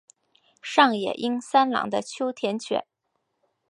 [0.63, 2.83] 上野英三郎的秋田犬。